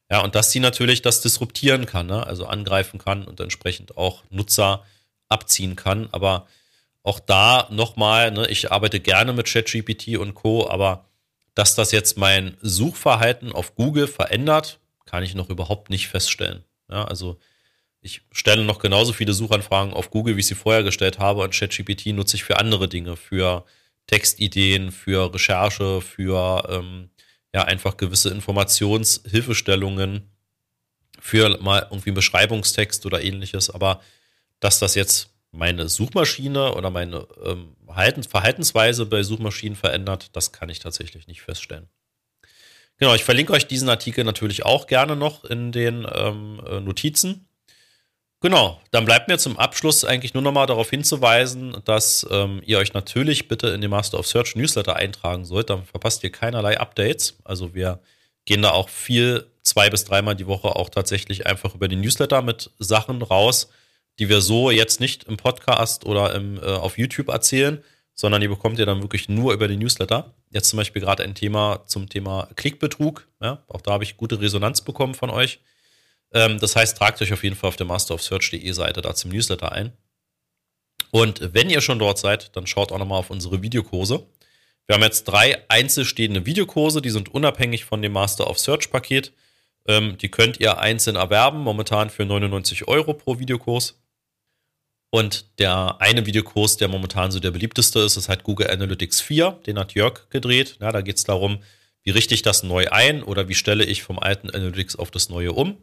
Ja, 0.09 0.21
und 0.23 0.33
dass 0.33 0.49
sie 0.49 0.59
natürlich 0.59 1.03
das 1.03 1.21
disruptieren 1.21 1.85
kann, 1.85 2.07
ne? 2.07 2.25
also 2.25 2.47
angreifen 2.47 2.97
kann 2.97 3.25
und 3.25 3.39
entsprechend 3.39 3.95
auch 3.95 4.23
Nutzer 4.31 4.83
abziehen 5.29 5.75
kann. 5.75 6.09
Aber 6.11 6.47
auch 7.03 7.19
da 7.19 7.67
nochmal, 7.69 8.31
ne, 8.31 8.47
ich 8.47 8.71
arbeite 8.71 8.99
gerne 8.99 9.33
mit 9.33 9.45
ChatGPT 9.45 10.17
und 10.17 10.33
Co., 10.33 10.67
aber 10.67 11.05
dass 11.53 11.75
das 11.75 11.91
jetzt 11.91 12.17
mein 12.17 12.57
Suchverhalten 12.63 13.51
auf 13.51 13.75
Google 13.75 14.07
verändert, 14.07 14.79
kann 15.05 15.21
ich 15.21 15.35
noch 15.35 15.51
überhaupt 15.51 15.91
nicht 15.91 16.07
feststellen. 16.07 16.63
Ja, 16.89 17.05
also 17.05 17.37
ich 18.03 18.21
stelle 18.31 18.65
noch 18.65 18.79
genauso 18.79 19.13
viele 19.13 19.33
Suchanfragen 19.33 19.93
auf 19.93 20.11
Google, 20.11 20.35
wie 20.35 20.41
ich 20.41 20.47
sie 20.47 20.55
vorher 20.55 20.83
gestellt 20.83 21.19
habe. 21.19 21.41
Und 21.41 21.53
ChatGPT 21.53 22.07
nutze 22.07 22.35
ich 22.35 22.43
für 22.43 22.57
andere 22.57 22.89
Dinge, 22.89 23.15
für 23.15 23.63
Textideen, 24.07 24.91
für 24.91 25.33
Recherche, 25.33 26.01
für 26.01 26.67
ähm, 26.69 27.09
ja 27.53 27.63
einfach 27.63 27.95
gewisse 27.95 28.29
Informationshilfestellungen, 28.29 30.29
für 31.19 31.57
mal 31.61 31.87
irgendwie 31.89 32.09
einen 32.09 32.15
Beschreibungstext 32.15 33.05
oder 33.05 33.23
ähnliches. 33.23 33.69
Aber 33.69 34.01
dass 34.59 34.79
das 34.79 34.95
jetzt 34.95 35.29
meine 35.51 35.87
Suchmaschine 35.87 36.73
oder 36.73 36.89
meine 36.89 37.25
ähm, 37.45 37.77
Verhaltensweise 37.87 39.05
bei 39.05 39.23
Suchmaschinen 39.23 39.77
verändert, 39.77 40.35
das 40.35 40.51
kann 40.51 40.67
ich 40.67 40.79
tatsächlich 40.79 41.27
nicht 41.27 41.41
feststellen. 41.41 41.87
Genau, 42.97 43.15
ich 43.15 43.23
verlinke 43.23 43.53
euch 43.53 43.65
diesen 43.65 43.87
Artikel 43.87 44.25
natürlich 44.25 44.65
auch 44.65 44.87
gerne 44.87 45.15
noch 45.15 45.45
in 45.45 45.71
den 45.71 46.05
ähm, 46.11 46.61
äh, 46.67 46.81
Notizen. 46.81 47.47
Genau, 48.43 48.81
dann 48.91 49.05
bleibt 49.05 49.29
mir 49.29 49.37
zum 49.37 49.57
Abschluss 49.57 50.03
eigentlich 50.03 50.33
nur 50.33 50.43
nochmal 50.43 50.67
darauf 50.67 50.89
hinzuweisen, 50.89 51.77
dass 51.85 52.27
ähm, 52.29 52.61
ihr 52.65 52.77
euch 52.77 52.93
natürlich 52.93 53.47
bitte 53.47 53.69
in 53.69 53.79
den 53.79 53.89
Master 53.89 54.19
of 54.19 54.27
Search 54.27 54.57
Newsletter 54.57 54.97
eintragen 54.97 55.45
sollt. 55.45 55.69
Dann 55.69 55.85
verpasst 55.85 56.25
ihr 56.25 56.29
keinerlei 56.29 56.77
Updates. 56.77 57.37
Also 57.45 57.73
wir 57.73 58.01
gehen 58.43 58.61
da 58.61 58.71
auch 58.71 58.89
viel, 58.89 59.47
zwei 59.61 59.89
bis 59.89 60.03
dreimal 60.03 60.35
die 60.35 60.45
Woche 60.45 60.75
auch 60.75 60.89
tatsächlich 60.89 61.47
einfach 61.47 61.73
über 61.73 61.87
den 61.87 62.01
Newsletter 62.01 62.41
mit 62.41 62.69
Sachen 62.79 63.21
raus, 63.21 63.69
die 64.19 64.27
wir 64.27 64.41
so 64.41 64.71
jetzt 64.71 64.99
nicht 64.99 65.23
im 65.23 65.37
Podcast 65.37 66.05
oder 66.05 66.35
im, 66.35 66.57
äh, 66.57 66.65
auf 66.65 66.97
YouTube 66.97 67.29
erzählen, 67.29 67.81
sondern 68.13 68.41
die 68.41 68.49
bekommt 68.49 68.77
ihr 68.77 68.85
dann 68.85 69.01
wirklich 69.01 69.29
nur 69.29 69.53
über 69.53 69.69
den 69.69 69.79
Newsletter. 69.79 70.33
Jetzt 70.49 70.67
zum 70.67 70.75
Beispiel 70.75 71.01
gerade 71.01 71.23
ein 71.23 71.33
Thema 71.33 71.85
zum 71.85 72.09
Thema 72.09 72.49
Klickbetrug. 72.57 73.25
Ja, 73.41 73.63
auch 73.69 73.79
da 73.79 73.91
habe 73.91 74.03
ich 74.03 74.17
gute 74.17 74.41
Resonanz 74.41 74.81
bekommen 74.81 75.13
von 75.13 75.29
euch. 75.29 75.61
Ähm, 76.33 76.59
das 76.59 76.75
heißt, 76.75 76.97
tragt 76.97 77.21
euch 77.21 77.31
auf 77.31 77.43
jeden 77.43 77.55
Fall 77.55 77.69
auf 77.69 77.75
der 77.75 77.85
masterofsearch.de 77.85 78.71
Seite 78.71 79.01
da 79.01 79.15
zum 79.15 79.31
Newsletter 79.31 79.71
ein. 79.71 79.93
Und 81.11 81.53
wenn 81.53 81.69
ihr 81.69 81.81
schon 81.81 81.99
dort 81.99 82.17
seid, 82.17 82.55
dann 82.55 82.65
schaut 82.65 82.91
auch 82.91 82.97
nochmal 82.97 83.19
auf 83.19 83.29
unsere 83.29 83.61
Videokurse. 83.61 84.25
Wir 84.87 84.95
haben 84.95 85.03
jetzt 85.03 85.25
drei 85.25 85.63
einzelstehende 85.69 86.45
Videokurse, 86.45 87.01
die 87.01 87.11
sind 87.11 87.29
unabhängig 87.29 87.85
von 87.85 88.01
dem 88.01 88.13
Master 88.13 88.49
of 88.49 88.59
Search 88.59 88.89
Paket. 88.89 89.31
Ähm, 89.87 90.17
die 90.17 90.29
könnt 90.29 90.59
ihr 90.59 90.79
einzeln 90.79 91.15
erwerben, 91.15 91.59
momentan 91.59 92.09
für 92.09 92.25
99 92.25 92.87
Euro 92.87 93.13
pro 93.13 93.39
Videokurs. 93.39 93.99
Und 95.11 95.59
der 95.59 96.01
eine 96.01 96.25
Videokurs, 96.25 96.77
der 96.77 96.87
momentan 96.87 97.31
so 97.31 97.39
der 97.39 97.51
beliebteste 97.51 97.99
ist, 97.99 98.17
ist 98.17 98.29
halt 98.29 98.43
Google 98.43 98.71
Analytics 98.71 99.21
4. 99.21 99.59
Den 99.67 99.77
hat 99.77 99.93
Jörg 99.93 100.27
gedreht. 100.31 100.77
Ja, 100.81 100.91
da 100.91 101.01
geht 101.01 101.17
es 101.17 101.23
darum, 101.23 101.61
wie 102.01 102.09
richte 102.09 102.33
ich 102.33 102.41
das 102.41 102.63
neu 102.63 102.89
ein 102.89 103.21
oder 103.21 103.47
wie 103.47 103.53
stelle 103.53 103.85
ich 103.85 104.01
vom 104.01 104.17
alten 104.17 104.49
Analytics 104.49 104.95
auf 104.95 105.11
das 105.11 105.29
neue 105.29 105.53
um. 105.53 105.77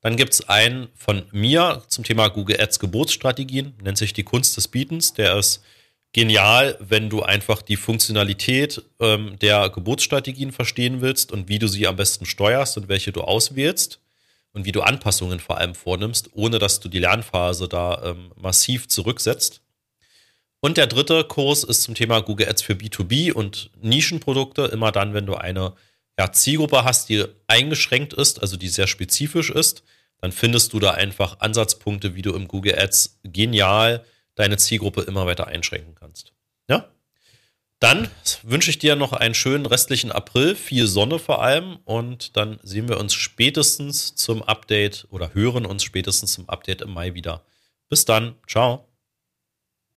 Dann 0.00 0.16
gibt 0.16 0.32
es 0.32 0.48
einen 0.48 0.88
von 0.94 1.24
mir 1.30 1.82
zum 1.88 2.04
Thema 2.04 2.28
Google 2.28 2.60
Ads 2.60 2.78
Geburtsstrategien, 2.78 3.74
nennt 3.82 3.98
sich 3.98 4.12
die 4.12 4.22
Kunst 4.22 4.56
des 4.56 4.68
Bietens. 4.68 5.12
Der 5.12 5.36
ist 5.36 5.62
genial, 6.12 6.76
wenn 6.80 7.10
du 7.10 7.22
einfach 7.22 7.62
die 7.62 7.76
Funktionalität 7.76 8.82
ähm, 8.98 9.38
der 9.40 9.68
Geburtsstrategien 9.68 10.52
verstehen 10.52 11.00
willst 11.00 11.32
und 11.32 11.48
wie 11.48 11.58
du 11.58 11.68
sie 11.68 11.86
am 11.86 11.96
besten 11.96 12.24
steuerst 12.24 12.78
und 12.78 12.88
welche 12.88 13.12
du 13.12 13.20
auswählst 13.20 14.00
und 14.52 14.64
wie 14.64 14.72
du 14.72 14.80
Anpassungen 14.80 15.38
vor 15.38 15.58
allem 15.58 15.74
vornimmst, 15.74 16.30
ohne 16.32 16.58
dass 16.58 16.80
du 16.80 16.88
die 16.88 16.98
Lernphase 16.98 17.68
da 17.68 18.02
ähm, 18.04 18.32
massiv 18.36 18.88
zurücksetzt. 18.88 19.60
Und 20.60 20.76
der 20.76 20.86
dritte 20.86 21.24
Kurs 21.24 21.62
ist 21.64 21.82
zum 21.82 21.94
Thema 21.94 22.20
Google 22.20 22.48
Ads 22.48 22.62
für 22.62 22.74
B2B 22.74 23.32
und 23.32 23.70
Nischenprodukte. 23.80 24.64
Immer 24.66 24.92
dann, 24.92 25.14
wenn 25.14 25.26
du 25.26 25.34
eine 25.34 25.74
ja, 26.20 26.32
Zielgruppe 26.32 26.84
hast, 26.84 27.08
die 27.08 27.24
eingeschränkt 27.46 28.12
ist, 28.12 28.42
also 28.42 28.58
die 28.58 28.68
sehr 28.68 28.86
spezifisch 28.86 29.48
ist, 29.48 29.82
dann 30.18 30.32
findest 30.32 30.74
du 30.74 30.78
da 30.78 30.90
einfach 30.90 31.40
Ansatzpunkte, 31.40 32.14
wie 32.14 32.20
du 32.20 32.34
im 32.34 32.46
Google 32.46 32.78
Ads 32.78 33.20
genial 33.24 34.04
deine 34.34 34.58
Zielgruppe 34.58 35.00
immer 35.00 35.24
weiter 35.24 35.46
einschränken 35.46 35.94
kannst. 35.94 36.34
Ja? 36.68 36.90
Dann 37.78 38.08
wünsche 38.42 38.68
ich 38.68 38.78
dir 38.78 38.96
noch 38.96 39.14
einen 39.14 39.32
schönen 39.32 39.64
restlichen 39.64 40.12
April, 40.12 40.56
viel 40.56 40.86
Sonne 40.86 41.18
vor 41.18 41.42
allem 41.42 41.78
und 41.86 42.36
dann 42.36 42.60
sehen 42.62 42.90
wir 42.90 43.00
uns 43.00 43.14
spätestens 43.14 44.14
zum 44.14 44.42
Update 44.42 45.06
oder 45.08 45.32
hören 45.32 45.64
uns 45.64 45.84
spätestens 45.84 46.34
zum 46.34 46.50
Update 46.50 46.82
im 46.82 46.92
Mai 46.92 47.14
wieder. 47.14 47.46
Bis 47.88 48.04
dann, 48.04 48.34
ciao. 48.46 48.89